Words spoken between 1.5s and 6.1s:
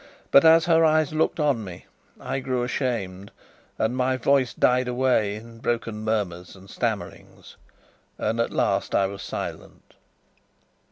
me, I grew ashamed, and my voice died away in broken